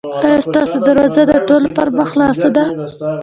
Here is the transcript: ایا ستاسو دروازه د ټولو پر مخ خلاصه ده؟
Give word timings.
ایا 0.23 0.37
ستاسو 0.45 0.75
دروازه 0.87 1.21
د 1.27 1.33
ټولو 1.47 1.67
پر 1.75 1.87
مخ 1.97 2.07
خلاصه 2.13 2.47
ده؟ 2.55 2.65